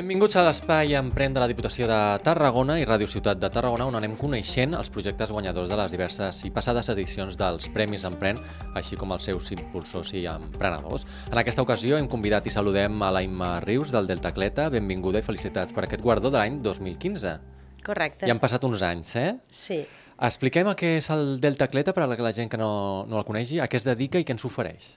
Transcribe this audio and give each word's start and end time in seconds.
Benvinguts 0.00 0.32
a 0.40 0.42
l'espai 0.46 0.94
Emprèn 0.96 1.34
de 1.36 1.40
la 1.42 1.46
Diputació 1.50 1.84
de 1.84 1.96
Tarragona 2.24 2.78
i 2.80 2.86
Ràdio 2.88 3.04
Ciutat 3.12 3.36
de 3.36 3.50
Tarragona, 3.52 3.84
on 3.90 3.98
anem 3.98 4.14
coneixent 4.16 4.72
els 4.78 4.88
projectes 4.88 5.28
guanyadors 5.28 5.68
de 5.68 5.76
les 5.76 5.92
diverses 5.92 6.38
i 6.48 6.50
passades 6.54 6.88
edicions 6.88 7.36
dels 7.36 7.68
Premis 7.74 8.06
Emprèn, 8.08 8.40
així 8.80 8.96
com 8.96 9.12
els 9.12 9.28
seus 9.28 9.50
impulsors 9.52 10.14
i 10.16 10.22
emprenedors. 10.30 11.04
En 11.28 11.36
aquesta 11.42 11.60
ocasió 11.66 11.98
hem 12.00 12.08
convidat 12.08 12.48
i 12.48 12.54
saludem 12.54 12.96
a 13.04 13.10
la 13.12 13.20
Imma 13.26 13.50
Rius 13.66 13.92
del 13.92 14.08
Delta 14.08 14.32
Cleta. 14.32 14.70
Benvinguda 14.72 15.20
i 15.20 15.26
felicitats 15.26 15.76
per 15.76 15.84
aquest 15.84 16.00
guardó 16.00 16.32
de 16.32 16.40
l'any 16.40 16.62
2015. 16.64 17.36
Correcte. 17.84 18.24
Ja 18.24 18.32
han 18.32 18.40
passat 18.40 18.64
uns 18.64 18.80
anys, 18.80 19.12
eh? 19.20 19.34
Sí. 19.52 19.82
Expliquem 20.16 20.72
a 20.72 20.78
què 20.80 20.96
és 21.02 21.12
el 21.12 21.36
Delta 21.44 21.68
Cleta 21.68 21.92
per 21.92 22.06
a 22.06 22.08
la 22.08 22.32
gent 22.32 22.48
que 22.48 22.56
no, 22.56 23.04
no 23.04 23.20
el 23.20 23.28
coneixi, 23.28 23.60
a 23.60 23.68
què 23.68 23.76
es 23.76 23.84
dedica 23.84 24.16
i 24.16 24.24
què 24.24 24.32
ens 24.32 24.48
ofereix. 24.48 24.94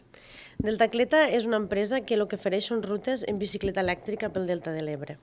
Delta 0.61 0.87
Cleta 0.87 1.25
és 1.29 1.47
una 1.49 1.57
empresa 1.57 2.01
que 2.01 2.15
el 2.15 2.27
que 2.29 2.37
ofereix 2.37 2.67
són 2.69 2.83
rutes 2.85 3.23
en 3.27 3.39
bicicleta 3.41 3.81
elèctrica 3.81 4.29
pel 4.33 4.47
Delta 4.47 4.73
de 4.75 4.83
l'Ebre. 4.85 5.17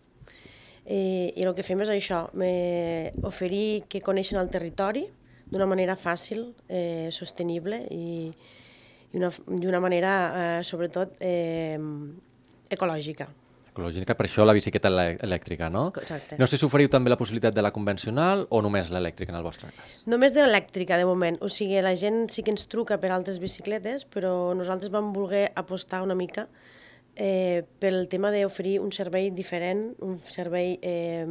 Eh, 0.85 1.33
I 1.37 1.45
el 1.47 1.55
que 1.55 1.63
fem 1.63 1.81
és 1.85 1.91
això, 1.93 2.25
eh, 2.43 3.13
oferir 3.23 3.85
que 3.89 4.03
coneixen 4.03 4.41
el 4.41 4.51
territori 4.51 5.07
d'una 5.51 5.67
manera 5.67 5.97
fàcil, 5.97 6.55
eh, 6.69 7.09
sostenible 7.13 7.85
i, 7.91 8.31
i, 9.13 9.17
una, 9.19 9.31
una 9.47 9.81
manera, 9.81 10.15
eh, 10.61 10.65
sobretot, 10.65 11.17
eh, 11.21 11.79
ecològica. 12.71 13.29
Ecològica, 13.71 14.17
per 14.19 14.27
això 14.27 14.45
la 14.45 14.55
bicicleta 14.57 14.91
elèctrica, 14.91 15.71
no? 15.71 15.87
Exacte. 16.03 16.39
No 16.41 16.49
sé 16.51 16.59
si 16.59 16.67
oferiu 16.67 16.91
també 16.93 17.13
la 17.13 17.19
possibilitat 17.21 17.55
de 17.55 17.63
la 17.63 17.73
convencional 17.75 18.47
o 18.51 18.61
només 18.63 18.91
l'elèctrica 18.91 19.33
en 19.33 19.39
el 19.39 19.47
vostre 19.47 19.71
cas. 19.77 20.03
Només 20.11 20.35
de 20.35 20.45
l'elèctrica, 20.45 20.99
de 20.99 21.07
moment. 21.09 21.39
O 21.41 21.49
sigui, 21.49 21.81
la 21.83 21.95
gent 21.95 22.27
sí 22.35 22.43
que 22.43 22.55
ens 22.55 22.67
truca 22.71 22.99
per 23.01 23.13
altres 23.15 23.39
bicicletes, 23.43 24.05
però 24.05 24.53
nosaltres 24.59 24.93
vam 24.93 25.13
voler 25.15 25.49
apostar 25.55 26.03
una 26.03 26.19
mica 26.19 26.49
eh, 27.15 27.63
pel 27.79 28.07
tema 28.11 28.35
d'oferir 28.35 28.79
un 28.83 28.91
servei 28.93 29.31
diferent, 29.31 29.93
un 30.03 30.19
servei 30.31 30.79
eh, 30.83 31.27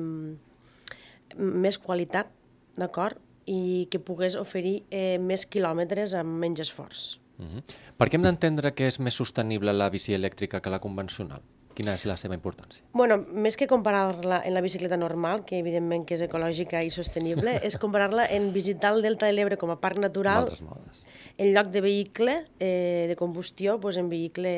més 1.35 1.77
qualitat, 1.77 2.31
d'acord? 2.79 3.19
i 3.49 3.87
que 3.89 3.97
pogués 3.97 4.35
oferir 4.37 4.83
eh, 4.93 5.17
més 5.17 5.45
quilòmetres 5.49 6.13
amb 6.17 6.37
menys 6.41 6.61
esforç. 6.67 7.17
Uh 7.39 7.45
-huh. 7.45 7.61
Per 7.97 8.07
què 8.07 8.15
hem 8.15 8.23
d'entendre 8.27 8.73
que 8.75 8.87
és 8.87 8.99
més 8.99 9.15
sostenible 9.15 9.73
la 9.73 9.89
bici 9.89 10.13
elèctrica 10.13 10.61
que 10.61 10.69
la 10.69 10.79
convencional? 10.79 11.41
Quina 11.80 11.94
és 11.95 12.02
la 12.03 12.17
seva 12.19 12.35
importància? 12.35 12.83
Bueno, 12.91 13.16
més 13.31 13.55
que 13.55 13.63
comparar-la 13.72 14.41
en 14.44 14.52
la 14.52 14.59
bicicleta 14.59 14.97
normal, 14.99 15.45
que 15.47 15.61
evidentment 15.63 16.02
que 16.03 16.17
és 16.17 16.23
ecològica 16.25 16.81
i 16.83 16.89
sostenible, 16.91 17.53
és 17.69 17.77
comparar-la 17.80 18.25
en 18.36 18.49
visitar 18.52 18.91
el 18.91 18.99
Delta 19.05 19.30
de 19.30 19.38
l'Ebre 19.38 19.55
com 19.61 19.71
a 19.71 19.77
parc 19.80 20.02
natural 20.03 20.49
modes. 20.59 21.05
en 21.38 21.53
lloc 21.55 21.69
de 21.71 21.80
vehicle 21.86 22.36
eh, 22.59 23.05
de 23.08 23.16
combustió, 23.16 23.77
doncs 23.80 24.02
en 24.02 24.11
vehicle 24.11 24.52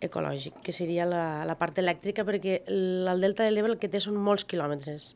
ecològic, 0.00 0.56
que 0.64 0.72
seria 0.72 1.04
la, 1.04 1.44
la 1.44 1.58
part 1.60 1.76
elèctrica, 1.84 2.24
perquè 2.24 2.62
el, 2.72 3.04
el 3.12 3.20
Delta 3.20 3.44
de 3.44 3.52
l'Ebre 3.52 3.74
el 3.74 3.82
que 3.82 3.92
té 3.92 4.00
són 4.00 4.16
molts 4.16 4.48
quilòmetres. 4.48 5.12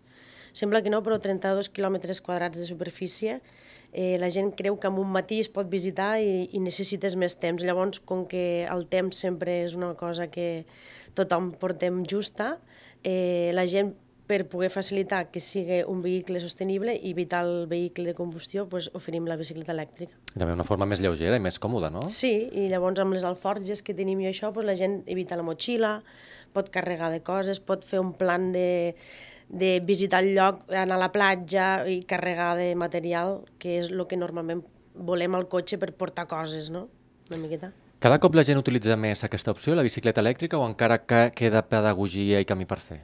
Sembla 0.53 0.85
que 0.85 0.93
no, 0.93 1.01
però 1.01 1.17
32 1.17 1.73
quilòmetres 1.73 2.21
quadrats 2.21 2.61
de 2.61 2.69
superfície 2.69 3.41
eh, 3.95 4.19
la 4.19 4.29
gent 4.35 4.53
creu 4.59 4.77
que 4.77 4.91
en 4.91 4.99
un 5.01 5.11
matí 5.15 5.39
es 5.41 5.49
pot 5.49 5.71
visitar 5.71 6.19
i, 6.21 6.51
i 6.53 6.61
necessites 6.61 7.15
més 7.17 7.39
temps. 7.41 7.63
Llavors, 7.63 8.03
com 8.03 8.27
que 8.29 8.67
el 8.67 8.89
temps 8.91 9.23
sempre 9.25 9.63
és 9.65 9.79
una 9.79 9.95
cosa 9.99 10.27
que 10.29 10.67
tothom 11.15 11.53
portem 11.61 12.03
justa, 12.11 12.59
eh, 13.07 13.53
la 13.55 13.69
gent 13.71 13.95
per 14.25 14.47
poder 14.49 14.71
facilitar 14.73 15.27
que 15.29 15.41
sigui 15.41 15.83
un 15.85 16.01
vehicle 16.03 16.41
sostenible 16.41 16.95
i 16.97 17.13
evitar 17.13 17.43
el 17.45 17.67
vehicle 17.69 18.09
de 18.09 18.15
combustió, 18.17 18.65
pues, 18.69 18.89
oferim 18.97 19.29
la 19.29 19.37
bicicleta 19.37 19.75
elèctrica. 19.75 20.17
També 20.33 20.55
una 20.57 20.65
forma 20.65 20.89
més 20.89 21.03
lleugera 21.05 21.37
i 21.37 21.43
més 21.45 21.61
còmoda, 21.61 21.91
no? 21.93 22.07
Sí, 22.09 22.33
i 22.53 22.71
llavors 22.73 23.03
amb 23.05 23.13
les 23.15 23.27
alforges 23.29 23.85
que 23.85 23.95
tenim 23.95 24.23
i 24.25 24.31
això, 24.33 24.51
pues, 24.57 24.65
la 24.65 24.77
gent 24.81 25.03
evita 25.07 25.37
la 25.37 25.45
motxilla, 25.45 25.99
pot 26.57 26.71
carregar 26.73 27.13
de 27.13 27.21
coses, 27.21 27.61
pot 27.61 27.85
fer 27.85 28.01
un 28.01 28.15
plan 28.17 28.51
de, 28.55 28.95
de 29.49 29.79
visitar 29.85 30.23
el 30.25 30.35
lloc, 30.35 30.65
anar 30.73 30.97
a 30.99 31.03
la 31.07 31.13
platja 31.13 31.87
i 31.91 32.03
carregar 32.09 32.55
de 32.59 32.75
material, 32.75 33.43
que 33.59 33.79
és 33.81 33.91
el 33.93 34.05
que 34.11 34.19
normalment 34.21 34.65
volem 34.95 35.35
al 35.35 35.49
cotxe 35.51 35.79
per 35.79 35.93
portar 35.99 36.27
coses, 36.31 36.71
no? 36.71 36.89
Una 37.31 37.41
miqueta. 37.41 37.73
Cada 38.05 38.19
cop 38.21 38.35
la 38.37 38.45
gent 38.45 38.61
utilitza 38.61 38.97
més 39.01 39.25
aquesta 39.25 39.55
opció, 39.55 39.75
la 39.75 39.85
bicicleta 39.87 40.21
elèctrica, 40.21 40.59
o 40.59 40.67
encara 40.69 41.01
que 41.07 41.31
queda 41.37 41.65
pedagogia 41.65 42.41
i 42.43 42.49
camí 42.49 42.67
per 42.69 42.81
fer? 42.83 43.01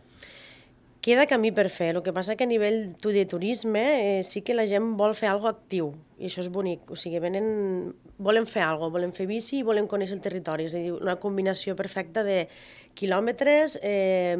Queda 1.00 1.24
camí 1.24 1.48
per 1.48 1.70
fer. 1.72 1.94
El 1.94 2.02
que 2.04 2.12
passa 2.12 2.34
que 2.36 2.44
a 2.44 2.48
nivell 2.50 2.92
de 3.00 3.24
turisme 3.24 3.80
eh, 3.80 4.24
sí 4.24 4.42
que 4.44 4.52
la 4.52 4.66
gent 4.68 4.98
vol 5.00 5.14
fer 5.16 5.30
alguna 5.30 5.54
actiu 5.56 5.94
i 6.20 6.28
això 6.28 6.42
és 6.44 6.50
bonic. 6.52 6.82
O 6.92 6.96
sigui, 7.00 7.16
venen, 7.24 7.94
volen 8.20 8.44
fer 8.44 8.66
alguna 8.66 8.92
volen 8.92 9.14
fer 9.16 9.24
bici 9.30 9.62
i 9.62 9.64
volen 9.64 9.88
conèixer 9.88 10.18
el 10.18 10.20
territori. 10.20 10.68
És 10.68 10.76
a 10.76 10.82
dir, 10.82 10.92
una 10.92 11.16
combinació 11.22 11.72
perfecta 11.78 12.20
de 12.26 12.42
quilòmetres, 13.00 13.78
eh, 13.80 14.36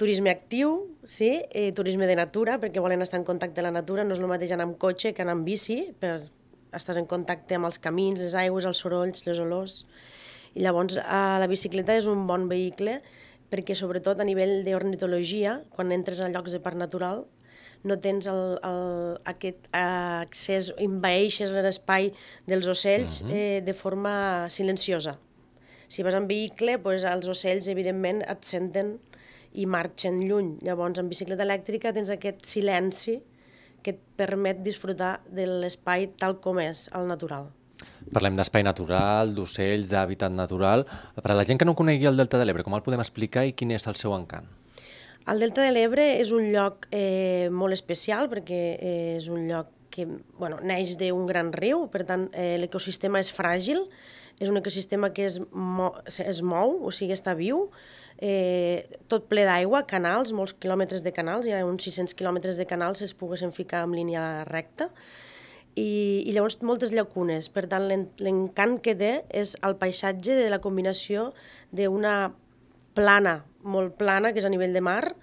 turisme 0.00 0.32
actiu, 0.32 0.88
sí? 1.04 1.34
eh, 1.52 1.68
turisme 1.76 2.08
de 2.08 2.16
natura, 2.16 2.56
perquè 2.64 2.80
volen 2.80 3.04
estar 3.04 3.20
en 3.20 3.28
contacte 3.28 3.60
amb 3.60 3.68
la 3.68 3.76
natura. 3.82 4.08
No 4.08 4.16
és 4.16 4.24
el 4.24 4.32
mateix 4.32 4.56
anar 4.56 4.70
amb 4.70 4.80
cotxe 4.80 5.12
que 5.12 5.20
anar 5.20 5.36
amb 5.36 5.44
bici, 5.44 5.82
per, 6.00 6.16
estàs 6.72 6.96
en 6.96 7.04
contacte 7.10 7.60
amb 7.60 7.68
els 7.68 7.76
camins, 7.76 8.24
les 8.24 8.38
aigües, 8.40 8.64
els 8.64 8.80
sorolls, 8.80 9.28
les 9.28 9.44
olors. 9.44 9.82
I 10.56 10.64
llavors 10.64 10.96
eh, 10.96 11.24
la 11.44 11.50
bicicleta 11.50 12.00
és 12.00 12.08
un 12.08 12.24
bon 12.30 12.48
vehicle 12.48 13.02
perquè 13.50 13.74
sobretot 13.74 14.20
a 14.20 14.26
nivell 14.26 14.62
d'ornitologia, 14.66 15.60
quan 15.74 15.92
entres 15.92 16.20
a 16.20 16.30
llocs 16.30 16.54
de 16.54 16.62
parc 16.62 16.78
natural, 16.78 17.24
no 17.82 17.96
tens 17.98 18.28
el, 18.28 18.58
el, 18.66 19.18
aquest 19.32 19.68
accés, 19.76 20.70
envaeixes 20.78 21.54
l'espai 21.56 22.12
dels 22.46 22.68
ocells 22.68 23.22
uh 23.22 23.26
-huh. 23.26 23.34
eh, 23.34 23.60
de 23.64 23.74
forma 23.74 24.48
silenciosa. 24.50 25.18
Si 25.88 26.02
vas 26.02 26.14
en 26.14 26.28
vehicle, 26.28 26.78
doncs 26.78 27.04
els 27.04 27.26
ocells 27.26 27.66
evidentment 27.68 28.22
et 28.22 28.44
senten 28.44 28.98
i 29.52 29.66
marxen 29.66 30.20
lluny. 30.28 30.58
Llavors, 30.62 30.98
en 30.98 31.08
bicicleta 31.08 31.42
elèctrica 31.42 31.92
tens 31.92 32.10
aquest 32.10 32.44
silenci 32.44 33.22
que 33.82 33.90
et 33.90 34.00
permet 34.16 34.62
disfrutar 34.62 35.20
de 35.26 35.46
l'espai 35.46 36.10
tal 36.20 36.38
com 36.40 36.60
és, 36.62 36.88
el 36.94 37.08
natural. 37.08 37.50
Parlem 38.14 38.38
d'espai 38.38 38.64
natural, 38.66 39.34
d'ocells, 39.36 39.90
d'hàbitat 39.92 40.32
natural. 40.32 40.86
Per 41.18 41.30
a 41.30 41.36
la 41.36 41.44
gent 41.48 41.60
que 41.60 41.68
no 41.68 41.76
conegui 41.78 42.08
el 42.08 42.16
Delta 42.18 42.40
de 42.40 42.46
l'Ebre, 42.48 42.64
com 42.66 42.74
el 42.74 42.84
podem 42.86 43.02
explicar 43.04 43.44
i 43.46 43.52
quin 43.52 43.74
és 43.76 43.86
el 43.90 43.98
seu 44.00 44.16
encant? 44.16 44.48
El 45.30 45.42
Delta 45.44 45.62
de 45.62 45.74
l'Ebre 45.74 46.06
és 46.18 46.32
un 46.34 46.48
lloc 46.54 46.88
eh, 46.90 47.50
molt 47.52 47.76
especial 47.76 48.30
perquè 48.32 48.62
eh, 48.74 49.16
és 49.18 49.28
un 49.30 49.44
lloc 49.50 49.68
que 49.90 50.06
bueno, 50.38 50.60
neix 50.62 50.96
d'un 50.98 51.26
gran 51.26 51.52
riu, 51.52 51.84
per 51.92 52.04
tant 52.08 52.28
eh, 52.32 52.56
l'ecosistema 52.62 53.20
és 53.20 53.30
fràgil, 53.34 53.84
és 54.40 54.48
un 54.48 54.56
ecosistema 54.56 55.10
que 55.12 55.26
es, 55.28 55.40
mo 55.52 55.92
es 56.06 56.40
mou, 56.46 56.78
o 56.86 56.92
sigui, 56.94 57.12
està 57.12 57.34
viu, 57.36 57.66
eh, 58.22 58.86
tot 59.10 59.26
ple 59.28 59.44
d'aigua, 59.48 59.82
canals, 59.90 60.32
molts 60.36 60.54
quilòmetres 60.62 61.04
de 61.04 61.12
canals, 61.12 61.46
hi 61.46 61.56
ha 61.56 61.64
uns 61.66 61.84
600 61.84 62.16
quilòmetres 62.16 62.56
de 62.56 62.66
canals 62.70 63.02
que 63.02 63.10
es 63.10 63.16
poguessin 63.16 63.52
ficar 63.52 63.84
en 63.84 63.96
línia 63.98 64.44
recta, 64.48 64.88
i, 65.78 66.24
i 66.26 66.32
llavors 66.34 66.60
moltes 66.66 66.92
llacunes. 66.94 67.50
Per 67.52 67.66
tant, 67.70 67.88
l'encant 68.22 68.78
que 68.82 68.94
té 68.98 69.12
és 69.30 69.56
el 69.66 69.76
paisatge 69.80 70.36
de 70.38 70.48
la 70.52 70.60
combinació 70.62 71.30
d'una 71.72 72.32
plana, 72.96 73.40
molt 73.62 73.96
plana, 74.00 74.32
que 74.32 74.42
és 74.42 74.48
a 74.48 74.52
nivell 74.52 74.74
de 74.74 74.82
mar, 74.84 75.14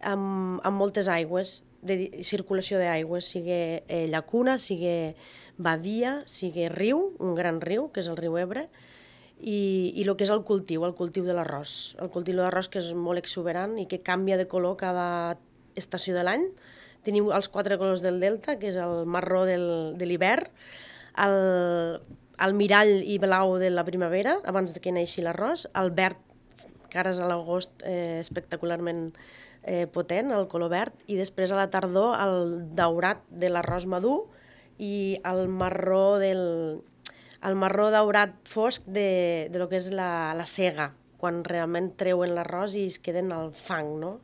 amb, 0.00 0.60
amb 0.64 0.76
moltes 0.78 1.10
aigües, 1.12 1.60
de 1.82 2.22
circulació 2.26 2.78
d'aigües, 2.80 3.30
sigui 3.32 3.56
eh, 3.80 4.06
llacuna, 4.12 4.58
sigui 4.60 5.14
badia, 5.60 6.20
sigui 6.28 6.68
riu, 6.72 7.10
un 7.20 7.34
gran 7.36 7.60
riu, 7.64 7.88
que 7.92 8.02
és 8.04 8.08
el 8.10 8.18
riu 8.20 8.36
Ebre, 8.40 8.66
i, 9.40 9.92
i 9.96 10.04
el 10.04 10.12
que 10.16 10.26
és 10.26 10.32
el 10.32 10.44
cultiu, 10.44 10.84
el 10.84 10.96
cultiu 10.96 11.24
de 11.24 11.36
l'arròs. 11.36 11.94
El 12.00 12.12
cultiu 12.12 12.36
de 12.36 12.44
l'arròs 12.44 12.68
que 12.68 12.80
és 12.82 12.92
molt 12.96 13.20
exuberant 13.20 13.78
i 13.80 13.86
que 13.88 14.02
canvia 14.04 14.36
de 14.40 14.48
color 14.48 14.76
cada 14.80 15.38
estació 15.80 16.16
de 16.16 16.24
l'any, 16.26 16.44
Tenim 17.06 17.30
els 17.32 17.48
quatre 17.48 17.78
colors 17.80 18.02
del 18.04 18.20
delta, 18.20 18.58
que 18.60 18.70
és 18.70 18.78
el 18.80 19.06
marró 19.08 19.44
del, 19.48 19.66
de 19.96 20.08
l'hivern, 20.08 20.50
el, 21.24 22.00
el 22.40 22.56
mirall 22.56 22.92
i 23.04 23.18
blau 23.22 23.56
de 23.60 23.70
la 23.72 23.84
primavera, 23.84 24.38
abans 24.48 24.76
que 24.80 24.92
neixi 24.92 25.24
l'arròs, 25.24 25.66
el 25.80 25.92
verd, 25.96 26.20
que 26.90 26.98
ara 27.00 27.14
és 27.14 27.20
a 27.22 27.28
l'agost 27.30 27.84
eh, 27.86 28.18
espectacularment 28.20 29.10
eh, 29.62 29.86
potent, 29.92 30.32
el 30.34 30.48
color 30.50 30.72
verd, 30.72 31.04
i 31.06 31.18
després 31.20 31.52
a 31.52 31.58
la 31.60 31.70
tardor 31.72 32.16
el 32.18 32.54
daurat 32.76 33.22
de 33.30 33.50
l'arròs 33.52 33.86
madur 33.86 34.24
i 34.80 35.20
el 35.28 35.46
marró 35.48 36.18
del 36.20 36.44
el 37.40 37.56
marró 37.56 37.88
daurat 37.92 38.34
fosc 38.44 38.84
de, 38.84 39.48
de 39.52 39.60
lo 39.60 39.68
que 39.70 39.78
és 39.80 39.88
la, 39.96 40.34
la 40.36 40.44
cega, 40.44 40.90
quan 41.20 41.40
realment 41.44 41.92
treuen 42.00 42.34
l'arròs 42.36 42.76
i 42.76 42.84
es 42.90 42.98
queden 43.00 43.32
al 43.32 43.54
fang, 43.56 43.94
no? 44.00 44.18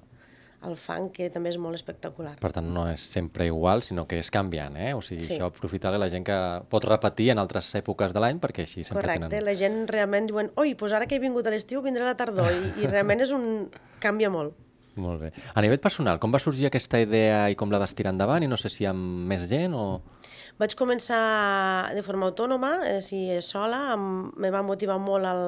El 0.67 0.77
fang, 0.77 1.09
que 1.15 1.29
també 1.31 1.51
és 1.53 1.59
molt 1.63 1.79
espectacular. 1.79 2.35
Per 2.43 2.51
tant, 2.53 2.67
no 2.75 2.87
és 2.91 3.01
sempre 3.01 3.47
igual, 3.47 3.83
sinó 3.87 4.07
que 4.11 4.19
és 4.19 4.31
canviant, 4.35 4.77
eh? 4.77 4.93
O 4.95 5.01
sigui, 5.03 5.23
Sí. 5.23 5.35
això 5.37 5.47
aprofitar 5.49 5.93
la 5.97 6.09
gent 6.13 6.27
que 6.27 6.37
pot 6.69 6.85
repetir 6.85 7.31
en 7.31 7.39
altres 7.39 7.73
èpoques 7.79 8.13
de 8.13 8.21
l'any, 8.21 8.39
perquè 8.43 8.67
així 8.67 8.85
sempre 8.85 9.03
Correcte, 9.07 9.29
tenen... 9.29 9.45
la 9.47 9.55
gent 9.55 9.87
realment 9.89 10.27
diuen 10.27 10.51
oi, 10.57 10.75
doncs 10.75 10.93
ara 10.93 11.07
que 11.07 11.17
he 11.17 11.23
vingut 11.23 11.47
a 11.47 11.51
l'estiu 11.55 11.83
vindrà 11.83 12.03
a 12.03 12.13
la 12.13 12.17
tardor, 12.17 12.51
i, 12.53 12.83
i 12.83 12.87
realment 12.87 13.21
és 13.23 13.31
un... 13.33 13.71
canvia 14.01 14.31
molt. 14.31 14.55
Molt 14.97 15.21
bé. 15.21 15.33
A 15.55 15.61
nivell 15.61 15.79
personal, 15.79 16.19
com 16.19 16.33
va 16.33 16.39
sorgir 16.41 16.67
aquesta 16.71 16.99
idea 17.03 17.51
i 17.53 17.55
com 17.55 17.71
la 17.71 17.79
vas 17.79 17.93
tirar 17.95 18.15
endavant? 18.15 18.43
I 18.43 18.49
no 18.49 18.57
sé 18.57 18.71
si 18.73 18.87
amb 18.89 19.27
més 19.29 19.45
gent 19.51 19.75
o... 19.77 20.01
Vaig 20.57 20.73
començar 20.73 21.93
de 21.93 22.01
forma 22.01 22.31
autònoma, 22.31 22.79
eh, 22.89 23.03
si 23.05 23.27
sola, 23.45 23.93
em, 23.93 24.31
me 24.41 24.49
va 24.51 24.63
motivar 24.65 24.97
molt 24.97 25.29
el, 25.29 25.43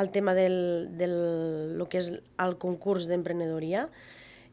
el 0.00 0.08
tema 0.14 0.32
del, 0.32 0.88
del 0.96 1.76
lo 1.76 1.84
que 1.92 2.00
és 2.00 2.08
el 2.40 2.56
concurs 2.56 3.04
d'emprenedoria. 3.10 3.90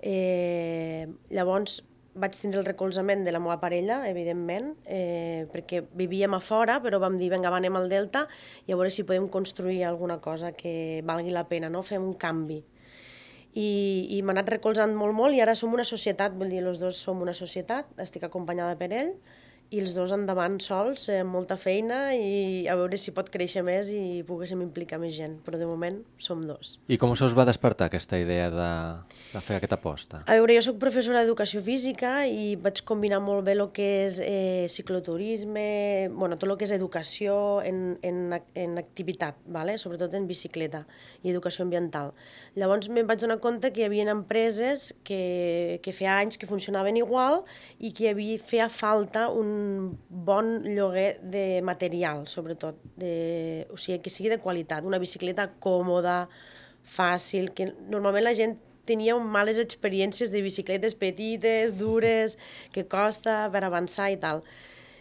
Eh, 0.01 1.07
llavors 1.29 1.81
vaig 2.15 2.35
tindre 2.39 2.61
el 2.61 2.67
recolzament 2.67 3.25
de 3.25 3.31
la 3.35 3.41
meva 3.43 3.57
parella, 3.59 3.99
evidentment, 4.07 4.71
eh, 4.87 5.45
perquè 5.51 5.81
vivíem 5.99 6.33
a 6.33 6.39
fora, 6.39 6.77
però 6.81 6.99
vam 7.03 7.17
dir, 7.19 7.29
vinga, 7.33 7.51
va, 7.51 7.59
anem 7.59 7.75
al 7.75 7.89
Delta 7.91 8.23
i 8.65 8.71
a 8.71 8.77
veure 8.77 8.89
si 8.89 9.03
podem 9.03 9.27
construir 9.31 9.83
alguna 9.83 10.21
cosa 10.23 10.53
que 10.55 11.03
valgui 11.03 11.35
la 11.35 11.45
pena, 11.49 11.69
no? 11.69 11.83
fem 11.83 12.03
un 12.03 12.15
canvi. 12.15 12.61
I, 13.55 13.67
i 14.15 14.21
m'ha 14.21 14.35
anat 14.35 14.53
recolzant 14.55 14.95
molt, 14.95 15.15
molt, 15.15 15.35
i 15.35 15.41
ara 15.43 15.55
som 15.55 15.73
una 15.75 15.83
societat, 15.87 16.33
vull 16.35 16.51
dir, 16.51 16.63
els 16.63 16.79
dos 16.79 16.95
som 16.95 17.21
una 17.23 17.35
societat, 17.35 17.91
estic 17.99 18.23
acompanyada 18.27 18.79
per 18.79 18.91
ell, 18.95 19.13
i 19.73 19.81
els 19.81 19.95
dos 19.97 20.11
endavant 20.13 20.59
sols, 20.61 21.07
eh, 21.09 21.19
amb 21.23 21.33
molta 21.33 21.57
feina 21.57 22.13
i 22.13 22.65
a 22.69 22.75
veure 22.77 22.97
si 23.01 23.13
pot 23.15 23.29
créixer 23.33 23.63
més 23.65 23.89
i 23.89 24.21
poguéssim 24.27 24.61
implicar 24.61 24.99
més 25.01 25.15
gent, 25.17 25.39
però 25.45 25.57
de 25.57 25.65
moment 25.65 25.97
som 26.21 26.43
dos. 26.45 26.75
I 26.87 26.99
com 27.01 27.15
se 27.17 27.25
us 27.25 27.35
va 27.37 27.47
despertar 27.47 27.89
aquesta 27.89 28.19
idea 28.21 28.51
de, 28.53 28.69
de 29.33 29.41
fer 29.41 29.57
aquesta 29.57 29.79
aposta? 29.79 30.21
A 30.27 30.37
veure, 30.37 30.55
jo 30.59 30.65
sóc 30.67 30.77
professora 30.81 31.23
d'educació 31.23 31.63
física 31.65 32.13
i 32.29 32.53
vaig 32.61 32.83
combinar 32.85 33.21
molt 33.25 33.45
bé 33.47 33.55
el 33.55 33.65
que 33.73 33.87
és 34.05 34.19
eh, 34.21 34.67
cicloturisme, 34.69 35.65
bueno, 36.13 36.37
tot 36.37 36.49
el 36.51 36.57
que 36.59 36.67
és 36.69 36.75
educació 36.75 37.61
en, 37.65 37.97
en, 38.05 38.37
en 38.37 38.77
activitat, 38.81 39.39
vale? 39.47 39.79
sobretot 39.81 40.13
en 40.13 40.29
bicicleta 40.29 40.85
i 41.23 41.33
educació 41.33 41.65
ambiental. 41.65 42.13
Llavors 42.55 42.91
me'n 42.93 43.09
vaig 43.09 43.23
donar 43.23 43.41
compte 43.43 43.73
que 43.73 43.81
hi 43.81 43.89
havia 43.89 44.05
empreses 44.13 44.91
que, 45.03 45.81
que 45.81 45.95
feia 45.95 46.19
anys 46.21 46.37
que 46.37 46.47
funcionaven 46.47 47.01
igual 47.01 47.41
i 47.79 47.91
que 47.91 48.05
hi 48.05 48.11
havia, 48.13 48.39
feia 48.39 48.69
falta 48.69 49.27
un 49.33 49.54
bon 50.09 50.61
lloguer 50.65 51.19
de 51.21 51.61
material, 51.65 52.25
sobretot, 52.27 52.77
de, 52.99 53.65
o 53.71 53.77
sigui, 53.77 53.99
que 54.03 54.13
sigui 54.13 54.31
de 54.31 54.39
qualitat, 54.43 54.85
una 54.85 55.01
bicicleta 55.01 55.47
còmoda, 55.63 56.25
fàcil, 56.85 57.51
que 57.57 57.71
normalment 57.89 58.27
la 58.27 58.35
gent 58.37 58.57
tenia 58.85 59.17
males 59.17 59.59
experiències 59.59 60.31
de 60.31 60.43
bicicletes 60.45 60.95
petites, 60.95 61.73
dures, 61.77 62.37
que 62.71 62.85
costa 62.85 63.45
per 63.51 63.63
avançar 63.65 64.11
i 64.13 64.19
tal. 64.21 64.43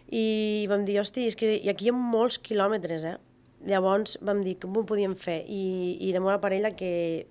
I 0.09 0.67
vam 0.71 0.85
dir, 0.89 0.99
hosti, 1.01 1.29
és 1.29 1.37
que 1.37 1.59
aquí 1.71 1.89
hi 1.89 1.93
ha 1.93 1.97
molts 1.97 2.41
quilòmetres, 2.41 3.05
eh? 3.05 3.17
Llavors 3.69 4.19
vam 4.25 4.43
dir, 4.45 4.59
com 4.61 4.77
ho 4.77 4.85
podíem 4.89 5.15
fer? 5.17 5.43
I, 5.49 5.97
i 6.05 6.13
la 6.13 6.21
meva 6.25 6.41
parella, 6.41 6.75
que 6.77 7.27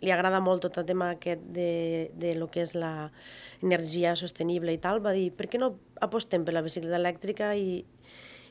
li 0.00 0.12
agrada 0.12 0.40
molt 0.40 0.64
tot 0.64 0.78
el 0.80 0.86
tema 0.88 1.10
aquest 1.14 1.42
de, 1.54 2.10
de 2.16 2.34
lo 2.38 2.48
que 2.52 2.64
és 2.64 2.74
l'energia 2.78 4.14
sostenible 4.16 4.72
i 4.72 4.80
tal, 4.80 5.02
va 5.04 5.12
dir, 5.16 5.28
per 5.36 5.48
què 5.50 5.60
no 5.60 5.74
apostem 6.00 6.44
per 6.46 6.54
la 6.56 6.64
bicicleta 6.64 6.98
elèctrica 7.00 7.52
i, 7.56 7.82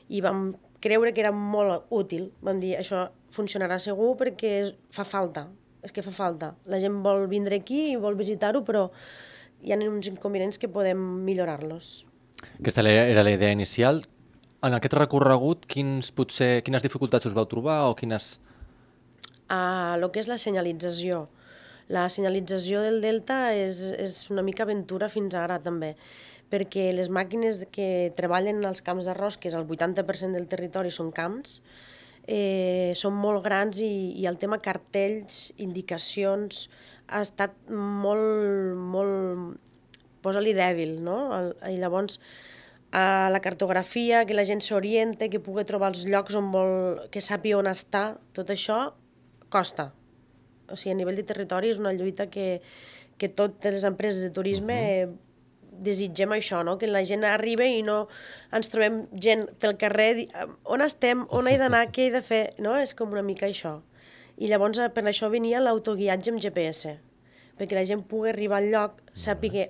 i 0.08 0.20
vam 0.22 0.52
creure 0.80 1.12
que 1.12 1.22
era 1.24 1.32
molt 1.34 1.90
útil. 1.90 2.30
Vam 2.42 2.60
dir, 2.62 2.76
això 2.78 3.08
funcionarà 3.34 3.78
segur 3.82 4.14
perquè 4.20 4.70
fa 4.94 5.04
falta, 5.06 5.48
és 5.82 5.92
que 5.94 6.04
fa 6.06 6.14
falta. 6.14 6.54
La 6.70 6.80
gent 6.82 7.00
vol 7.04 7.26
vindre 7.30 7.60
aquí 7.60 7.90
i 7.92 7.98
vol 8.00 8.18
visitar-ho, 8.18 8.62
però 8.66 8.88
hi 9.62 9.74
ha 9.74 9.80
uns 9.88 10.08
inconvenients 10.08 10.58
que 10.58 10.70
podem 10.72 11.00
millorar-los. 11.26 11.90
Aquesta 12.58 12.86
era 12.86 13.24
la 13.26 13.34
idea 13.34 13.52
inicial. 13.52 14.04
En 14.64 14.76
aquest 14.76 14.94
recorregut, 14.96 15.66
quins, 15.68 16.10
potser, 16.12 16.60
quines 16.64 16.84
dificultats 16.84 17.28
us 17.28 17.36
vau 17.36 17.48
trobar 17.48 17.82
o 17.88 17.96
quines... 17.96 18.38
Uh, 19.50 19.96
el 19.96 20.06
que 20.14 20.20
és 20.22 20.28
la 20.30 20.38
senyalització. 20.38 21.24
La 21.90 22.04
senyalització 22.06 22.84
del 22.84 23.00
delta 23.02 23.50
és, 23.58 23.80
és 23.98 24.18
una 24.30 24.44
mica 24.46 24.62
aventura 24.62 25.08
fins 25.10 25.34
ara 25.34 25.56
també, 25.62 25.96
perquè 26.50 26.90
les 26.94 27.10
màquines 27.10 27.58
que 27.74 28.12
treballen 28.18 28.62
als 28.66 28.82
camps 28.86 29.08
d'arròs, 29.08 29.38
que 29.42 29.50
és 29.50 29.56
el 29.58 29.66
80% 29.66 30.38
del 30.38 30.46
territori 30.50 30.94
són 30.94 31.10
camps, 31.14 31.58
eh, 32.30 32.94
són 32.94 33.18
molt 33.18 33.42
grans 33.42 33.82
i, 33.82 33.90
i 34.22 34.28
el 34.30 34.38
tema 34.38 34.60
cartells, 34.62 35.50
indicacions, 35.58 36.68
ha 37.10 37.24
estat 37.26 37.58
molt, 37.74 38.78
molt, 38.94 39.58
posa-li 40.22 40.54
dèbil, 40.54 41.00
no? 41.02 41.18
I 41.66 41.74
llavors, 41.82 42.20
a 42.94 43.30
la 43.34 43.42
cartografia, 43.42 44.22
que 44.26 44.38
la 44.38 44.46
gent 44.46 44.62
s'oriente, 44.62 45.26
que 45.30 45.42
pugui 45.42 45.66
trobar 45.66 45.90
els 45.90 46.06
llocs 46.06 46.38
on 46.38 46.54
vol, 46.54 46.74
que 47.10 47.22
sàpiga 47.22 47.58
on 47.58 47.70
està, 47.70 48.12
tot 48.34 48.54
això 48.54 48.84
costa 49.50 49.90
o 50.70 50.76
sigui, 50.76 50.94
a 50.94 50.98
nivell 50.98 51.18
de 51.18 51.26
territori 51.26 51.72
és 51.72 51.80
una 51.82 51.92
lluita 51.92 52.26
que, 52.30 52.60
que 53.18 53.28
totes 53.28 53.74
les 53.74 53.84
empreses 53.84 54.22
de 54.22 54.30
turisme 54.30 54.76
uh 54.76 55.10
-huh. 55.10 55.18
desitgem 55.82 56.30
això, 56.30 56.64
no? 56.64 56.78
que 56.78 56.86
la 56.86 57.04
gent 57.04 57.24
arriba 57.24 57.64
i 57.64 57.82
no 57.82 58.08
ens 58.52 58.68
trobem 58.68 59.06
gent 59.12 59.48
pel 59.58 59.76
carrer, 59.76 60.26
on 60.64 60.80
estem, 60.80 61.26
on 61.30 61.48
he 61.48 61.58
d'anar, 61.58 61.92
què 61.92 62.06
he 62.06 62.10
de 62.10 62.22
fer, 62.22 62.54
no? 62.58 62.76
És 62.76 62.94
com 62.94 63.12
una 63.12 63.22
mica 63.22 63.46
això. 63.46 63.80
I 64.36 64.48
llavors 64.48 64.78
per 64.94 65.04
això 65.04 65.30
venia 65.30 65.60
l'autoguiatge 65.60 66.30
amb 66.30 66.40
GPS, 66.40 66.98
perquè 67.58 67.74
la 67.74 67.84
gent 67.84 68.02
pugui 68.02 68.30
arribar 68.30 68.58
al 68.58 68.70
lloc, 68.70 69.02
sàpiga 69.14 69.68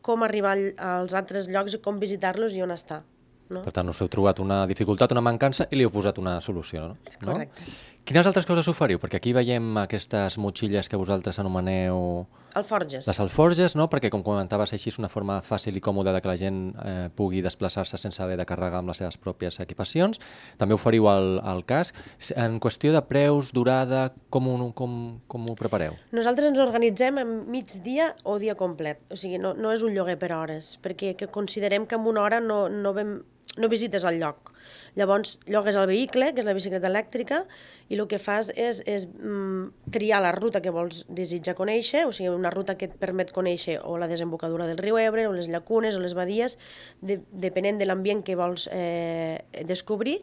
com 0.00 0.22
arribar 0.22 0.56
als 0.78 1.14
altres 1.14 1.48
llocs 1.48 1.74
i 1.74 1.78
com 1.84 1.98
visitar-los 2.00 2.54
i 2.56 2.62
on 2.62 2.70
està. 2.70 3.02
No? 3.48 3.62
Per 3.64 3.72
tant, 3.72 3.88
us 3.88 4.00
heu 4.04 4.08
trobat 4.12 4.40
una 4.44 4.62
dificultat, 4.68 5.12
una 5.14 5.24
mancança 5.24 5.66
i 5.72 5.78
li 5.78 5.86
heu 5.86 5.92
posat 5.92 6.18
una 6.20 6.36
solució. 6.44 6.90
No? 7.22 7.32
Correcte. 7.32 7.64
Quines 8.08 8.24
altres 8.24 8.46
coses 8.48 8.64
oferiu? 8.70 8.96
Perquè 9.02 9.18
aquí 9.18 9.34
veiem 9.36 9.74
aquestes 9.82 10.38
motxilles 10.40 10.88
que 10.88 10.96
vosaltres 10.96 11.36
anomeneu... 11.42 12.24
Alforges. 12.56 13.04
Les 13.04 13.18
alforges, 13.20 13.74
no? 13.76 13.84
Perquè, 13.92 14.08
com 14.08 14.22
comentaves, 14.24 14.72
així 14.72 14.88
és 14.88 14.96
una 14.96 15.10
forma 15.12 15.36
fàcil 15.44 15.76
i 15.76 15.82
còmoda 15.84 16.14
de 16.16 16.22
que 16.24 16.30
la 16.30 16.38
gent 16.40 16.62
eh, 16.80 16.94
pugui 17.12 17.42
desplaçar-se 17.44 18.00
sense 18.00 18.22
haver 18.24 18.38
de 18.40 18.46
carregar 18.48 18.80
amb 18.80 18.88
les 18.88 19.02
seves 19.02 19.20
pròpies 19.20 19.60
equipacions. 19.60 20.22
També 20.56 20.72
oferiu 20.72 21.10
el, 21.12 21.36
el 21.52 21.60
casc. 21.68 22.00
En 22.32 22.56
qüestió 22.64 22.96
de 22.96 23.04
preus, 23.04 23.52
durada, 23.52 24.06
com 24.32 24.48
ho, 24.48 24.56
com, 24.72 24.98
com 25.28 25.52
ho 25.52 25.60
prepareu? 25.60 26.00
Nosaltres 26.16 26.48
ens 26.48 26.64
organitzem 26.64 27.20
en 27.20 27.42
migdia 27.52 28.14
o 28.24 28.40
dia 28.40 28.56
complet. 28.56 29.04
O 29.12 29.20
sigui, 29.20 29.36
no, 29.36 29.52
no 29.52 29.76
és 29.76 29.84
un 29.84 29.92
lloguer 29.92 30.16
per 30.16 30.32
hores, 30.32 30.78
perquè 30.80 31.12
que 31.20 31.28
considerem 31.28 31.84
que 31.84 32.00
en 32.00 32.08
una 32.08 32.24
hora 32.24 32.40
no, 32.40 32.64
no, 32.72 32.96
vam, 32.96 33.18
no 33.58 33.68
visites 33.68 34.04
el 34.08 34.20
lloc. 34.22 34.52
Llavors, 34.98 35.36
llogues 35.46 35.76
el 35.78 35.86
vehicle, 35.90 36.32
que 36.34 36.42
és 36.42 36.46
la 36.48 36.54
bicicleta 36.56 36.88
elèctrica, 36.90 37.42
i 37.88 37.98
el 37.98 38.06
que 38.10 38.18
fas 38.18 38.50
és, 38.56 38.80
és 38.88 39.06
mm, 39.06 39.90
triar 39.94 40.20
la 40.24 40.32
ruta 40.34 40.62
que 40.64 40.72
vols 40.74 41.04
desitjar 41.08 41.54
conèixer, 41.58 42.04
o 42.08 42.12
sigui, 42.14 42.32
una 42.34 42.52
ruta 42.54 42.76
que 42.78 42.88
et 42.88 42.96
permet 42.98 43.32
conèixer 43.34 43.78
o 43.84 43.96
la 44.00 44.08
desembocadura 44.10 44.66
del 44.68 44.80
riu 44.82 44.98
Ebre, 44.98 45.28
o 45.28 45.36
les 45.36 45.50
llacunes, 45.52 45.96
o 45.96 46.02
les 46.02 46.16
badies, 46.18 46.58
de, 47.00 47.20
depenent 47.32 47.78
de 47.78 47.86
l'ambient 47.86 48.24
que 48.26 48.38
vols 48.38 48.68
eh, 48.72 49.38
descobrir, 49.68 50.18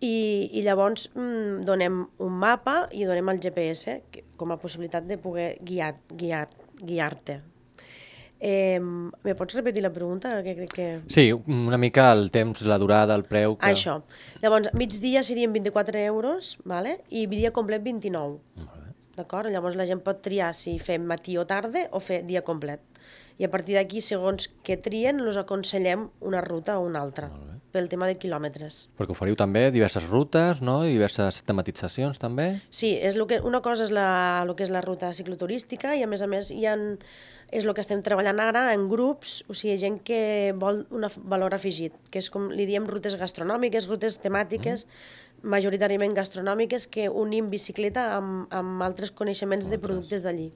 i, 0.00 0.16
i 0.52 0.62
llavors 0.62 1.08
mm, 1.14 1.64
donem 1.66 2.02
un 2.22 2.40
mapa 2.40 2.82
i 2.92 3.08
donem 3.08 3.32
el 3.32 3.40
GPS 3.40 4.00
com 4.36 4.52
a 4.52 4.60
possibilitat 4.60 5.08
de 5.08 5.18
poder 5.18 5.54
guiar-te. 5.64 6.16
Guiar, 6.16 6.48
guiar 6.82 7.55
Eh, 8.38 8.80
me 8.80 9.34
pots 9.34 9.56
repetir 9.56 9.82
la 9.82 9.92
pregunta? 9.92 10.42
Que 10.44 10.54
crec 10.56 10.72
que... 10.72 10.88
Sí, 11.08 11.30
una 11.32 11.78
mica 11.80 12.10
el 12.12 12.30
temps, 12.30 12.62
la 12.62 12.78
durada, 12.78 13.14
el 13.16 13.24
preu... 13.24 13.56
Que... 13.56 13.72
Això. 13.72 14.00
Llavors, 14.42 14.72
migdia 14.76 15.22
serien 15.24 15.54
24 15.56 16.04
euros, 16.04 16.56
vale? 16.64 16.98
i 17.08 17.26
dia 17.30 17.52
complet 17.56 17.84
29. 17.84 18.40
D'acord? 19.16 19.48
Llavors 19.48 19.78
la 19.78 19.86
gent 19.88 20.02
pot 20.04 20.20
triar 20.24 20.52
si 20.54 20.76
fem 20.78 21.06
matí 21.08 21.38
o 21.40 21.46
tarda 21.48 21.86
o 21.96 22.02
fer 22.04 22.20
dia 22.28 22.44
complet. 22.44 22.82
I 23.36 23.44
a 23.44 23.50
partir 23.52 23.76
d'aquí, 23.76 24.00
segons 24.00 24.48
que 24.64 24.78
trien, 24.80 25.20
els 25.20 25.36
aconsellem 25.36 26.06
una 26.24 26.40
ruta 26.44 26.78
o 26.80 26.86
una 26.86 27.02
altra, 27.04 27.28
pel 27.72 27.88
tema 27.92 28.08
de 28.08 28.16
quilòmetres. 28.16 28.86
Perquè 28.96 29.12
oferiu 29.12 29.36
també 29.36 29.66
diverses 29.74 30.06
rutes, 30.08 30.62
no? 30.64 30.78
I 30.88 30.94
diverses 30.94 31.42
tematitzacions 31.44 32.20
també? 32.20 32.48
Sí, 32.72 32.94
és 32.96 33.18
lo 33.20 33.26
que, 33.28 33.42
una 33.44 33.60
cosa 33.64 33.84
és 33.84 33.92
la, 33.92 34.44
lo 34.48 34.56
que 34.56 34.64
és 34.64 34.72
la 34.72 34.80
ruta 34.84 35.12
cicloturística 35.16 35.92
i 35.96 36.04
a 36.04 36.08
més 36.08 36.24
a 36.24 36.30
més 36.32 36.48
hi 36.48 36.64
ha 36.64 36.78
és 37.50 37.64
el 37.64 37.74
que 37.74 37.82
estem 37.84 38.00
treballant 38.02 38.40
ara 38.42 38.64
en 38.74 38.88
grups, 38.90 39.38
o 39.46 39.54
sigui, 39.54 39.76
gent 39.78 40.00
que 40.06 40.52
vol 40.58 40.82
un 40.94 41.06
valor 41.30 41.54
afegit, 41.54 41.94
que 42.10 42.18
és 42.18 42.28
com 42.32 42.48
li 42.50 42.66
diem 42.66 42.88
rutes 42.90 43.14
gastronòmiques, 43.20 43.86
rutes 43.86 44.18
temàtiques, 44.22 44.86
mm. 44.86 45.46
majoritàriament 45.54 46.16
gastronòmiques, 46.16 46.88
que 46.90 47.06
unim 47.06 47.50
bicicleta 47.52 48.08
amb, 48.16 48.48
amb 48.50 48.82
altres 48.82 49.14
coneixements 49.14 49.70
de 49.70 49.78
productes 49.78 50.26
d'allí. 50.26 50.48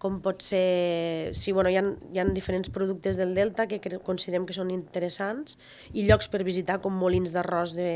Com 0.00 0.22
pot 0.24 0.40
ser... 0.44 1.34
Sí, 1.36 1.52
bueno, 1.52 1.68
hi 1.68 1.76
ha, 1.76 1.84
hi 2.14 2.22
ha 2.22 2.26
diferents 2.32 2.72
productes 2.72 3.20
del 3.20 3.36
Delta 3.36 3.68
que 3.68 3.82
considerem 4.00 4.48
que 4.48 4.56
són 4.56 4.72
interessants 4.72 5.58
i 5.92 6.08
llocs 6.08 6.32
per 6.32 6.40
visitar 6.46 6.80
com 6.80 6.96
molins 6.96 7.36
d'arròs 7.36 7.76
de 7.76 7.92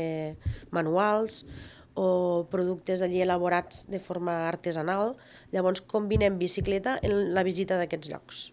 manuals, 0.69 1.45
o 1.99 2.47
productes 2.51 3.01
d'allí 3.03 3.21
elaborats 3.25 3.83
de 3.91 3.99
forma 3.99 4.45
artesanal. 4.47 5.15
Llavors 5.51 5.83
combinem 5.83 6.39
bicicleta 6.39 6.97
en 7.03 7.33
la 7.35 7.43
visita 7.43 7.79
d'aquests 7.79 8.11
llocs. 8.13 8.43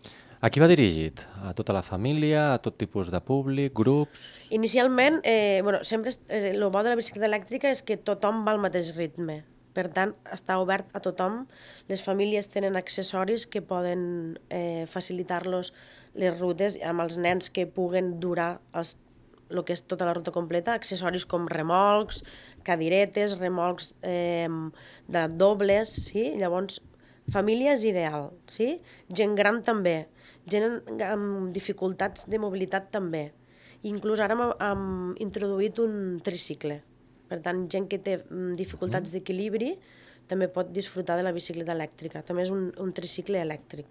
A 0.45 0.51
qui 0.53 0.61
va 0.61 0.69
dirigit? 0.69 1.23
A 1.49 1.55
tota 1.57 1.73
la 1.73 1.83
família, 1.83 2.53
a 2.53 2.59
tot 2.63 2.77
tipus 2.77 3.09
de 3.11 3.21
públic, 3.25 3.73
grups? 3.75 4.27
Inicialment, 4.53 5.21
eh, 5.25 5.61
bueno, 5.65 5.83
sempre 5.83 6.13
el 6.29 6.63
eh, 6.63 6.69
bo 6.69 6.83
de 6.83 6.93
la 6.93 6.99
bicicleta 6.99 7.31
elèctrica 7.31 7.71
és 7.73 7.83
que 7.83 7.97
tothom 7.97 8.45
va 8.47 8.53
al 8.53 8.61
mateix 8.61 8.93
ritme. 8.99 9.45
Per 9.77 9.89
tant, 9.93 10.15
està 10.33 10.59
obert 10.61 10.93
a 10.97 11.01
tothom. 11.05 11.45
Les 11.89 12.03
famílies 12.05 12.49
tenen 12.53 12.77
accessoris 12.77 13.47
que 13.47 13.63
poden 13.63 14.39
eh, 14.49 14.85
facilitar-los 14.89 15.73
les 16.17 16.37
rutes 16.39 16.79
amb 16.85 17.05
els 17.05 17.19
nens 17.21 17.51
que 17.53 17.67
puguen 17.69 18.17
durar 18.21 18.57
els, 18.73 18.97
el 19.51 19.65
que 19.65 19.77
és 19.77 19.85
tota 19.85 20.09
la 20.09 20.15
ruta 20.17 20.33
completa, 20.33 20.75
accessoris 20.75 21.27
com 21.29 21.49
remolcs, 21.49 22.23
cadiretes, 22.67 23.37
remolcs 23.41 23.93
eh, 24.03 24.51
de 25.09 25.25
dobles, 25.39 25.93
sí? 26.09 26.33
Llavors, 26.41 26.81
família 27.33 27.75
és 27.77 27.87
ideal, 27.89 28.31
sí? 28.51 28.77
Gent 29.09 29.35
gran 29.39 29.63
també, 29.67 30.07
gent 30.51 30.83
amb 31.07 31.53
dificultats 31.55 32.27
de 32.31 32.41
mobilitat 32.43 32.91
també. 32.95 33.29
Inclús 33.87 34.23
ara 34.25 34.35
hem, 34.35 34.43
hem 34.67 34.87
introduït 35.23 35.79
un 35.83 36.19
tricicle, 36.27 36.81
per 37.31 37.41
tant, 37.45 37.67
gent 37.71 37.87
que 37.91 38.01
té 38.03 38.19
mm, 38.23 38.57
dificultats 38.59 39.11
mm. 39.11 39.15
d'equilibri 39.15 39.77
també 40.27 40.49
pot 40.51 40.71
disfrutar 40.75 41.17
de 41.19 41.27
la 41.27 41.35
bicicleta 41.35 41.75
elèctrica. 41.75 42.23
També 42.27 42.43
és 42.47 42.51
un, 42.55 42.69
un 42.83 42.93
tricicle 42.95 43.39
elèctric. 43.43 43.87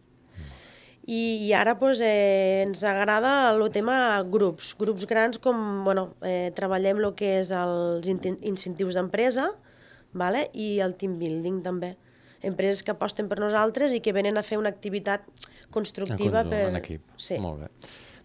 I, 1.06 1.46
I 1.46 1.52
ara 1.54 1.76
pues, 1.78 2.00
eh, 2.02 2.64
ens 2.66 2.82
agrada 2.84 3.52
el 3.52 3.62
tema 3.70 4.24
grups, 4.26 4.74
grups 4.80 5.06
grans 5.06 5.38
com, 5.38 5.84
bueno, 5.86 6.16
eh, 6.26 6.50
treballem 6.58 7.04
el 7.04 7.12
que 7.18 7.36
és 7.44 7.52
els 7.54 8.10
incentius 8.10 8.98
d'empresa 8.98 9.52
vale? 10.18 10.48
i 10.54 10.80
el 10.82 10.96
team 10.98 11.20
building 11.22 11.62
també. 11.66 11.94
Empreses 12.46 12.82
que 12.86 12.94
aposten 12.94 13.30
per 13.30 13.38
nosaltres 13.42 13.94
i 13.94 14.02
que 14.02 14.14
venen 14.18 14.38
a 14.38 14.44
fer 14.46 14.58
una 14.58 14.72
activitat 14.74 15.28
constructiva. 15.74 16.42
En 16.42 16.50
conjunt, 16.50 16.52
per... 16.56 16.64
en 16.72 16.82
equip. 16.82 17.06
Sí. 17.22 17.38
Molt 17.42 17.66
bé. 17.66 17.70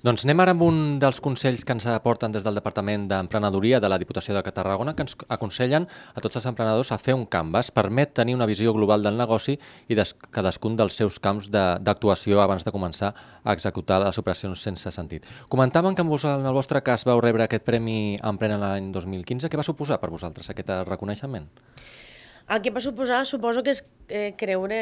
Doncs 0.01 0.23
anem 0.25 0.41
ara 0.41 0.55
amb 0.55 0.63
un 0.65 0.77
dels 0.97 1.19
consells 1.21 1.61
que 1.69 1.75
ens 1.77 1.85
aporten 1.93 2.33
des 2.33 2.41
del 2.41 2.57
Departament 2.57 3.03
d'Emprenedoria 3.11 3.83
de 3.85 3.89
la 3.93 3.99
Diputació 4.01 4.33
de 4.33 4.53
Tarragona, 4.57 4.95
que 4.97 5.05
ens 5.05 5.13
aconsellen 5.29 5.85
a 6.17 6.23
tots 6.25 6.41
els 6.41 6.47
emprenedors 6.49 6.89
a 6.89 6.97
fer 6.97 7.13
un 7.13 7.27
canvas. 7.29 7.69
Permet 7.69 8.15
tenir 8.17 8.39
una 8.39 8.49
visió 8.49 8.73
global 8.73 9.05
del 9.05 9.21
negoci 9.21 9.59
i 9.93 9.99
de 9.99 10.07
cadascun 10.33 10.81
dels 10.81 10.97
seus 10.97 11.21
camps 11.21 11.51
d'actuació 11.53 12.41
abans 12.41 12.65
de 12.65 12.73
començar 12.73 13.13
a 13.45 13.53
executar 13.53 14.01
les 14.07 14.17
operacions 14.17 14.65
sense 14.65 14.89
sentit. 14.89 15.29
Comentaven 15.53 15.95
que 15.95 16.09
vos, 16.09 16.25
en 16.25 16.49
el 16.49 16.57
vostre 16.57 16.81
cas 16.81 17.05
vau 17.05 17.21
rebre 17.21 17.45
aquest 17.45 17.69
Premi 17.69 18.17
Emprena 18.25 18.57
l'any 18.57 18.89
2015. 18.97 19.53
Què 19.53 19.61
va 19.61 19.69
suposar 19.69 20.01
per 20.01 20.09
vosaltres 20.09 20.49
aquest 20.49 20.79
reconeixement? 20.89 21.53
El 22.51 22.63
que 22.63 22.73
va 22.75 22.81
suposar, 22.83 23.21
suposo 23.31 23.63
que 23.63 23.71
és 23.71 23.81
eh, 24.11 24.33
creure, 24.35 24.79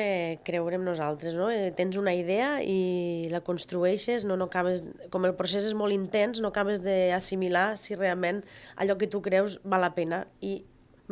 creure 0.46 0.78
en 0.78 0.86
nosaltres, 0.88 1.34
no? 1.36 1.50
Eh, 1.52 1.68
tens 1.76 1.98
una 2.00 2.14
idea 2.16 2.62
i 2.64 3.28
la 3.28 3.42
construeixes, 3.44 4.24
no, 4.24 4.38
no 4.40 4.46
acabes, 4.48 4.86
com 5.12 5.26
el 5.28 5.34
procés 5.36 5.66
és 5.68 5.74
molt 5.76 5.92
intens, 5.92 6.40
no 6.40 6.48
acabes 6.48 6.80
d'assimilar 6.80 7.74
si 7.76 7.98
realment 7.98 8.40
allò 8.80 8.96
que 8.96 9.10
tu 9.12 9.20
creus 9.20 9.58
val 9.68 9.84
la 9.84 9.92
pena 9.92 10.22
i 10.40 10.62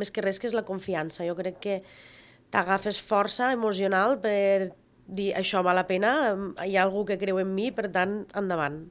més 0.00 0.08
que 0.08 0.24
res 0.24 0.40
que 0.40 0.48
és 0.48 0.56
la 0.56 0.64
confiança. 0.64 1.28
Jo 1.28 1.36
crec 1.36 1.60
que 1.60 1.76
t'agafes 2.48 3.02
força 3.04 3.52
emocional 3.52 4.16
per 4.24 4.72
dir 5.06 5.34
això 5.36 5.60
val 5.60 5.76
la 5.76 5.84
pena, 5.84 6.16
hi 6.64 6.80
ha 6.80 6.86
algú 6.88 7.04
que 7.04 7.20
creu 7.20 7.36
en 7.44 7.52
mi, 7.52 7.68
per 7.68 7.90
tant, 7.92 8.22
endavant. 8.32 8.86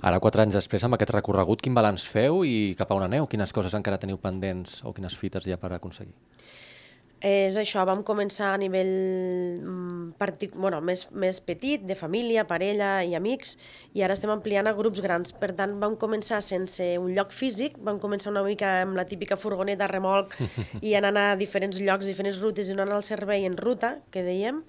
Ara, 0.00 0.24
quatre 0.24 0.40
anys 0.40 0.56
després, 0.56 0.88
amb 0.88 0.96
aquest 0.96 1.12
recorregut, 1.12 1.60
quin 1.60 1.76
balanç 1.76 2.08
feu 2.08 2.46
i 2.48 2.72
cap 2.80 2.88
a 2.88 2.96
on 2.96 3.04
aneu? 3.04 3.28
Quines 3.28 3.52
coses 3.52 3.76
encara 3.76 4.00
teniu 4.00 4.16
pendents 4.16 4.80
o 4.88 4.96
quines 4.96 5.16
fites 5.20 5.44
hi 5.44 5.52
ha 5.52 5.60
per 5.60 5.76
aconseguir? 5.76 6.16
És 7.24 7.56
això, 7.56 7.80
vam 7.88 8.02
començar 8.04 8.50
a 8.52 8.58
nivell 8.60 8.90
mm, 9.64 10.14
partic... 10.20 10.52
bueno, 10.54 10.82
més, 10.84 11.06
més 11.10 11.40
petit, 11.40 11.80
de 11.88 11.96
família, 11.96 12.44
parella 12.44 12.98
i 13.02 13.14
amics, 13.16 13.56
i 13.96 14.04
ara 14.04 14.12
estem 14.12 14.32
ampliant 14.34 14.68
a 14.68 14.74
grups 14.76 15.00
grans. 15.04 15.32
Per 15.40 15.54
tant, 15.56 15.78
vam 15.80 15.96
començar 16.00 16.42
sense 16.44 16.84
un 17.00 17.14
lloc 17.16 17.32
físic, 17.32 17.78
vam 17.80 18.00
començar 18.02 18.32
una 18.34 18.44
mica 18.44 18.82
amb 18.82 18.98
la 19.00 19.06
típica 19.08 19.38
furgoneta 19.40 19.88
remolc 19.88 20.36
i 20.84 20.92
anant 21.00 21.16
a 21.16 21.28
diferents 21.40 21.80
llocs, 21.80 22.10
diferents 22.10 22.42
rutes 22.44 22.68
i 22.68 22.76
donant 22.76 22.92
el 22.98 23.06
servei 23.06 23.48
en 23.48 23.56
ruta, 23.56 23.96
que 24.12 24.24
dèiem, 24.26 24.60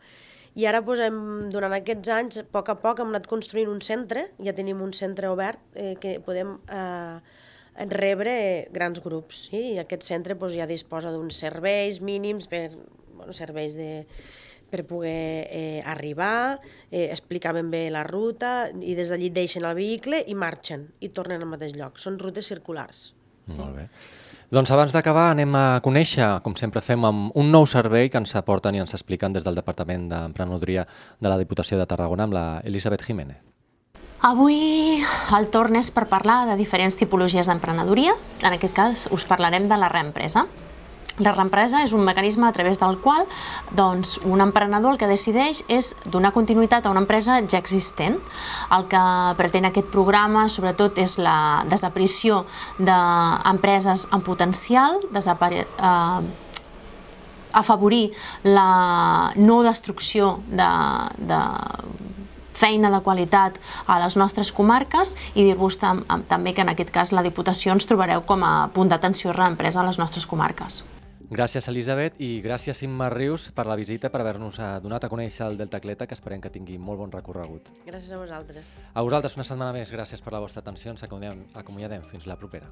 i 0.56 0.64
ara 0.70 0.80
doncs, 0.80 1.02
hem, 1.04 1.18
durant 1.52 1.76
aquests 1.76 2.12
anys, 2.16 2.40
a 2.40 2.48
poc 2.48 2.72
a 2.72 2.78
poc, 2.80 3.04
hem 3.04 3.12
anat 3.12 3.28
construint 3.28 3.68
un 3.68 3.84
centre, 3.84 4.30
ja 4.40 4.56
tenim 4.56 4.80
un 4.82 4.96
centre 4.96 5.28
obert 5.28 5.60
eh, 5.76 5.98
que 6.00 6.22
podem 6.24 6.56
eh, 6.72 7.20
rebre 7.92 8.68
grans 8.72 9.02
grups. 9.04 9.48
Sí? 9.50 9.62
I 9.76 9.80
aquest 9.84 10.06
centre 10.08 10.36
doncs, 10.36 10.56
ja 10.56 10.68
disposa 10.70 11.12
d'uns 11.12 11.38
serveis 11.38 12.02
mínims 12.02 12.48
per 12.48 12.70
bueno, 13.16 13.34
serveis 13.34 13.76
de, 13.76 14.06
per 14.70 14.86
poder 14.88 15.48
eh, 15.50 15.82
arribar, 15.86 16.60
eh, 16.92 17.10
explicar 17.12 17.54
ben 17.56 17.72
bé 17.72 17.90
la 17.92 18.04
ruta 18.04 18.70
i 18.82 18.96
des 18.96 19.10
d'allí 19.12 19.32
deixen 19.34 19.66
el 19.66 19.76
vehicle 19.78 20.24
i 20.28 20.36
marxen 20.36 20.90
i 21.00 21.10
tornen 21.10 21.42
al 21.42 21.52
mateix 21.52 21.76
lloc. 21.76 22.00
Són 22.00 22.20
rutes 22.20 22.48
circulars. 22.52 23.14
Molt 23.48 23.76
bé. 23.78 23.90
Doncs 24.54 24.70
abans 24.72 24.94
d'acabar 24.94 25.32
anem 25.32 25.56
a 25.58 25.82
conèixer, 25.86 26.28
com 26.46 26.54
sempre 26.56 26.82
fem, 26.86 27.02
amb 27.06 27.34
un 27.38 27.50
nou 27.52 27.66
servei 27.66 28.12
que 28.14 28.22
ens 28.22 28.36
aporten 28.38 28.78
i 28.78 28.84
ens 28.84 28.94
expliquen 28.94 29.34
des 29.34 29.44
del 29.44 29.58
Departament 29.58 30.08
d'Emprenedoria 30.12 30.86
de 31.20 31.32
la 31.32 31.40
Diputació 31.42 31.82
de 31.82 31.90
Tarragona 31.90 32.30
amb 32.30 32.38
la 32.38 32.46
Elisabet 32.64 33.02
Jiménez. 33.02 33.55
Avui 34.24 35.04
el 35.36 35.50
torn 35.52 35.76
és 35.76 35.92
per 35.92 36.08
parlar 36.08 36.46
de 36.50 36.56
diferents 36.56 36.96
tipologies 36.96 37.50
d'emprenedoria. 37.52 38.16
En 38.42 38.54
aquest 38.56 38.74
cas 38.74 39.08
us 39.12 39.26
parlarem 39.28 39.68
de 39.68 39.78
la 39.78 39.90
reempresa. 39.92 40.46
La 41.24 41.32
reempresa 41.32 41.80
és 41.84 41.94
un 41.96 42.04
mecanisme 42.04 42.44
a 42.48 42.52
través 42.52 42.80
del 42.82 42.98
qual 43.00 43.24
doncs, 43.72 44.18
un 44.28 44.42
emprenedor 44.44 44.96
el 44.96 44.98
que 45.00 45.08
decideix 45.08 45.62
és 45.72 45.94
donar 46.12 46.34
continuïtat 46.36 46.86
a 46.86 46.92
una 46.92 47.00
empresa 47.06 47.38
ja 47.48 47.60
existent. 47.60 48.18
El 48.76 48.88
que 48.92 49.04
pretén 49.40 49.68
aquest 49.70 49.88
programa 49.94 50.50
sobretot 50.50 51.00
és 51.00 51.16
la 51.20 51.64
desaparició 51.72 52.44
d'empreses 52.80 54.10
en 54.12 54.26
potencial, 54.28 55.00
desapare 55.16 55.64
eh, 55.64 56.20
afavorir 57.56 58.12
la 58.44 59.32
no 59.36 59.62
destrucció 59.64 60.42
de, 60.52 60.68
de 61.32 61.40
feina 62.56 62.92
de 62.92 63.02
qualitat 63.06 63.60
a 63.88 64.00
les 64.04 64.18
nostres 64.18 64.52
comarques 64.56 65.16
i 65.36 65.46
dir-vos 65.46 65.80
tam 65.82 66.04
també 66.30 66.56
que 66.56 66.66
en 66.66 66.74
aquest 66.74 66.92
cas 66.96 67.14
la 67.16 67.24
Diputació 67.26 67.76
ens 67.76 67.88
trobareu 67.88 68.26
com 68.26 68.44
a 68.44 68.70
punt 68.74 68.92
d'atenció 68.92 69.34
reempresa 69.36 69.82
a 69.82 69.88
les 69.88 70.00
nostres 70.02 70.26
comarques. 70.26 70.84
Gràcies, 71.26 71.66
Elisabet, 71.72 72.20
i 72.22 72.40
gràcies, 72.44 72.84
Imma 72.86 73.08
Rius, 73.10 73.50
per 73.56 73.66
la 73.66 73.76
visita, 73.80 74.12
per 74.14 74.22
haver-nos 74.22 74.60
eh, 74.60 74.68
donat 74.84 75.08
a 75.08 75.10
conèixer 75.10 75.48
el 75.48 75.58
Delta 75.58 75.82
Cleta, 75.82 76.06
que 76.06 76.14
esperem 76.14 76.42
que 76.42 76.54
tingui 76.54 76.78
molt 76.78 77.02
bon 77.02 77.14
recorregut. 77.14 77.72
Gràcies 77.88 78.14
a 78.14 78.20
vosaltres. 78.22 78.78
A 78.94 79.02
vosaltres 79.02 79.38
una 79.40 79.48
setmana 79.48 79.74
més, 79.74 79.92
gràcies 79.92 80.22
per 80.22 80.36
la 80.38 80.44
vostra 80.44 80.62
atenció, 80.62 80.94
ens 80.94 81.04
acomiadem. 81.04 82.06
Fins 82.12 82.30
la 82.30 82.38
propera. 82.38 82.70